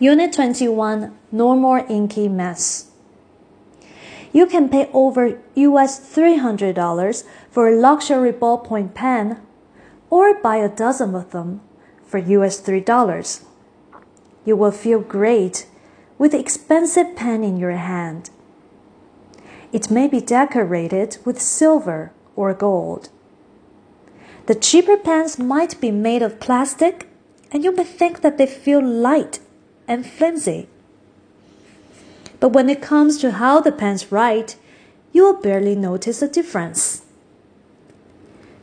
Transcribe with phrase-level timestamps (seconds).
[0.00, 2.90] Unit 21 No More Inky Mess.
[4.32, 9.40] You can pay over US $300 for a luxury ballpoint pen
[10.10, 11.60] or buy a dozen of them
[12.04, 13.44] for US $3.
[14.44, 15.66] You will feel great
[16.18, 18.30] with the expensive pen in your hand.
[19.72, 23.10] It may be decorated with silver or gold.
[24.46, 27.08] The cheaper pens might be made of plastic,
[27.52, 29.38] and you may think that they feel light
[29.86, 30.68] and flimsy.
[32.40, 34.56] But when it comes to how the pens write,
[35.12, 37.02] you will barely notice a difference.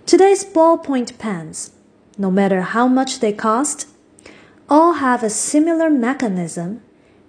[0.05, 1.71] Today's ballpoint pens,
[2.17, 3.87] no matter how much they cost,
[4.69, 6.81] all have a similar mechanism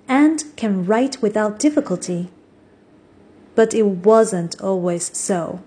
[0.08, 2.28] and can write without difficulty.
[3.54, 5.60] But it wasn't always so.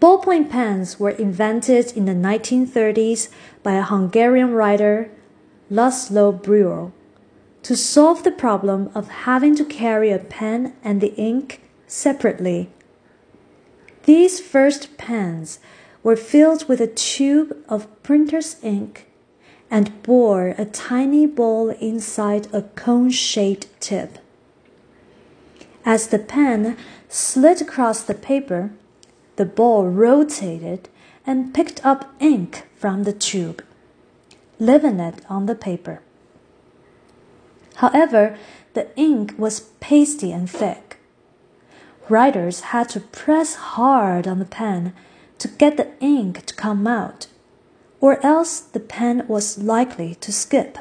[0.00, 3.28] Ballpoint pens were invented in the 1930s
[3.62, 5.10] by a Hungarian writer
[5.70, 6.92] Laszlo Biro
[7.64, 12.70] to solve the problem of having to carry a pen and the ink separately.
[14.04, 15.58] These first pens
[16.04, 19.08] were filled with a tube of printer's ink
[19.68, 24.18] and bore a tiny ball inside a cone shaped tip.
[25.84, 26.76] As the pen
[27.08, 28.70] slid across the paper,
[29.34, 30.88] the ball rotated
[31.26, 33.64] and picked up ink from the tube
[34.58, 36.00] leaving it on the paper.
[37.76, 38.36] However,
[38.74, 40.98] the ink was pasty and thick.
[42.08, 44.92] Writers had to press hard on the pen
[45.38, 47.26] to get the ink to come out,
[48.00, 50.78] or else the pen was likely to skip.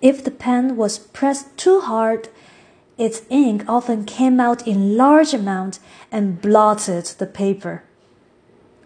[0.00, 2.28] If the pen was pressed too hard,
[2.96, 7.82] its ink often came out in large amounts and blotted the paper.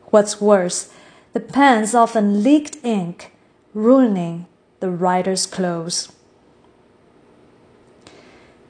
[0.06, 0.92] What's worse,
[1.34, 3.32] the pens often leaked ink,
[3.74, 4.46] ruining
[4.78, 6.12] the writer's clothes.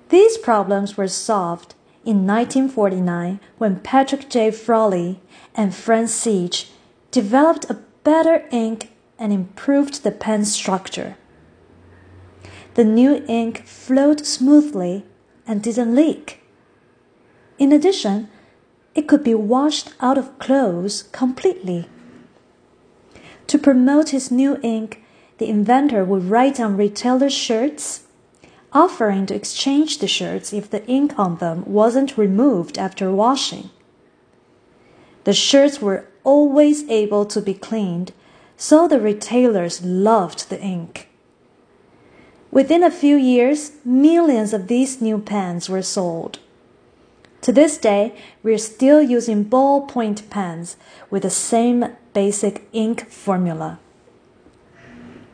[0.09, 1.75] These problems were solved
[2.07, 4.51] in 1949 when Patrick J.
[4.51, 5.21] Frawley
[5.55, 6.71] and Franz Seech
[7.11, 11.17] developed a better ink and improved the pen structure.
[12.75, 15.05] The new ink flowed smoothly
[15.47, 16.41] and didn't leak.
[17.59, 18.29] In addition,
[18.95, 21.89] it could be washed out of clothes completely.
[23.49, 25.03] To promote his new ink,
[25.39, 28.05] the inventor would write on retailers' shirts,
[28.73, 33.71] offering to exchange the shirts if the ink on them wasn't removed after washing.
[35.25, 38.13] The shirts were always able to be cleaned,
[38.57, 41.09] so the retailers loved the ink.
[42.51, 46.39] Within a few years, millions of these new pens were sold.
[47.45, 50.79] To this day, we're still using ballpoint pens
[51.11, 51.85] with the same
[52.15, 53.79] basic ink formula.